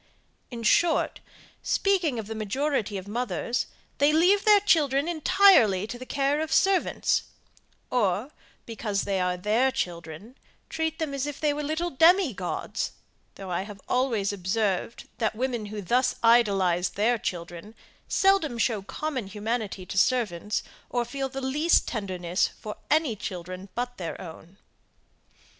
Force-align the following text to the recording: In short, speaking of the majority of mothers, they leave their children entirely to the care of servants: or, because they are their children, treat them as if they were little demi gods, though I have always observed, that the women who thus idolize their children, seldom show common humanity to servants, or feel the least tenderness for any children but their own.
In 0.49 0.63
short, 0.63 1.19
speaking 1.61 2.17
of 2.17 2.25
the 2.25 2.33
majority 2.33 2.97
of 2.97 3.07
mothers, 3.07 3.67
they 3.99 4.11
leave 4.11 4.45
their 4.45 4.59
children 4.59 5.07
entirely 5.07 5.85
to 5.85 5.99
the 5.99 6.07
care 6.07 6.41
of 6.41 6.51
servants: 6.51 7.25
or, 7.91 8.31
because 8.65 9.03
they 9.03 9.19
are 9.19 9.37
their 9.37 9.69
children, 9.71 10.39
treat 10.71 10.97
them 10.97 11.13
as 11.13 11.27
if 11.27 11.39
they 11.39 11.53
were 11.53 11.61
little 11.61 11.91
demi 11.91 12.33
gods, 12.33 12.93
though 13.35 13.51
I 13.51 13.61
have 13.61 13.79
always 13.87 14.33
observed, 14.33 15.07
that 15.19 15.33
the 15.33 15.37
women 15.37 15.67
who 15.67 15.83
thus 15.83 16.15
idolize 16.23 16.89
their 16.89 17.19
children, 17.19 17.75
seldom 18.07 18.57
show 18.57 18.81
common 18.81 19.27
humanity 19.27 19.85
to 19.85 19.99
servants, 19.99 20.63
or 20.89 21.05
feel 21.05 21.29
the 21.29 21.41
least 21.41 21.87
tenderness 21.87 22.47
for 22.47 22.77
any 22.89 23.15
children 23.15 23.69
but 23.75 23.97
their 23.99 24.19
own. 24.19 24.57